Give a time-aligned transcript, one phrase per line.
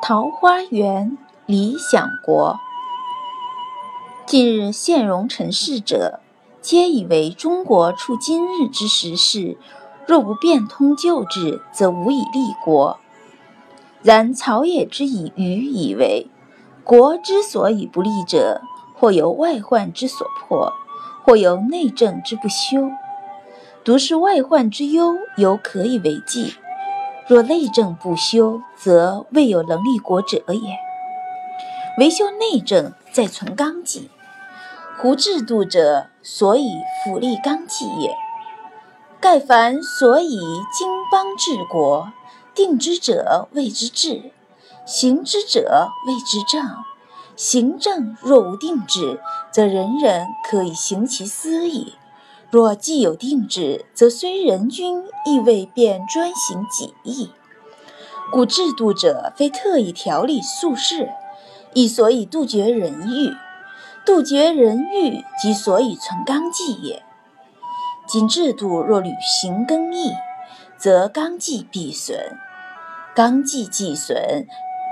[0.00, 2.60] 桃花源理想国。
[4.26, 6.20] 近日现戎陈氏者，
[6.62, 9.58] 皆以为中国处今日之时势，
[10.06, 12.98] 若不变通旧制，则无以立国。
[14.02, 16.28] 然曹也之以愚以为，
[16.84, 18.62] 国之所以不立者，
[18.94, 20.72] 或由外患之所迫，
[21.24, 22.90] 或由内政之不修。
[23.84, 26.54] 独是外患之忧，犹可以为继。
[27.28, 30.78] 若内政不修，则未有能立国者也。
[31.98, 34.08] 唯修内政，在存纲纪。
[34.96, 36.70] 胡制度者，所以
[37.04, 38.16] 辅立纲纪也。
[39.20, 40.38] 盖凡所以
[40.72, 42.10] 经邦治国，
[42.54, 44.32] 定之者谓之治，
[44.86, 46.64] 行之者谓之政。
[47.36, 49.20] 行政若无定制，
[49.52, 51.92] 则人人可以行其私矣。
[52.50, 57.30] 若既有定制，则虽人君，亦未便专行己意。
[58.32, 61.10] 故制度者，非特以条理术事，
[61.74, 63.34] 亦所以杜绝人欲。
[64.06, 67.02] 杜绝人欲，即所以存纲纪也。
[68.06, 70.14] 今制度若履行更易，
[70.78, 72.16] 则纲纪必损；
[73.14, 74.46] 纲纪既损，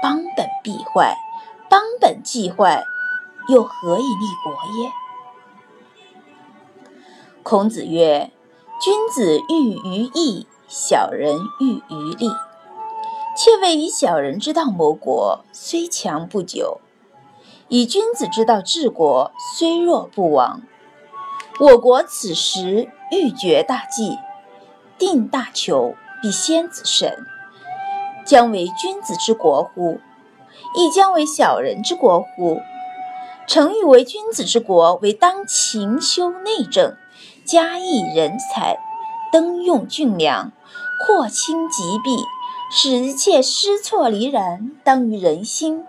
[0.00, 1.16] 邦本必坏。
[1.68, 2.84] 邦本既坏，
[3.48, 4.90] 又何以立国耶？
[7.42, 8.30] 孔子曰
[8.82, 12.28] ：“君子喻于义，小人喻于利。
[13.34, 16.80] 切谓以小人之道谋国，虽强不久；
[17.68, 20.60] 以君子之道治国，虽弱不亡。
[21.60, 24.18] 我国此时欲绝大计，
[24.98, 27.24] 定大求，必先子慎，
[28.26, 29.98] 将为君子之国乎？
[30.76, 32.60] 亦将为小人之国乎？
[33.46, 36.96] 诚欲为君子之国，为当勤修内政。”
[37.44, 38.78] 加益人才，
[39.32, 40.52] 登用俊良，
[41.04, 42.24] 扩清疾弊，
[42.70, 45.84] 使一切失错离然，当于人心。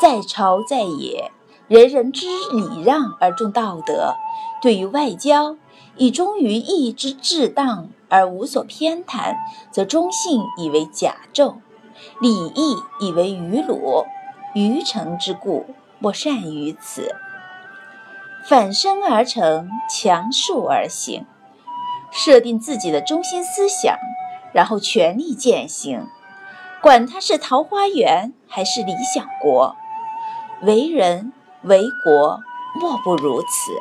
[0.00, 1.30] 在朝在野，
[1.68, 4.14] 人人知礼让而重道德；
[4.60, 5.56] 对于外交，
[5.96, 9.36] 以忠于义之至当而无所偏袒，
[9.70, 11.56] 则忠信以为甲胄，
[12.20, 14.04] 礼义以为鱼鲁。
[14.54, 15.66] 愚诚之故，
[15.98, 17.16] 莫善于此。
[18.46, 21.24] 反身而成，强树而行，
[22.10, 23.96] 设定自己的中心思想，
[24.52, 26.06] 然后全力践行。
[26.82, 29.74] 管他是桃花源还是理想国，
[30.60, 31.32] 为人
[31.62, 32.40] 为国
[32.78, 33.72] 莫不如此。